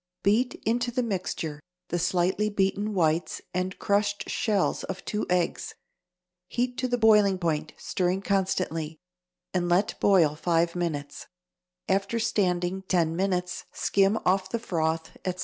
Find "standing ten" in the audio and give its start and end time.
12.17-13.15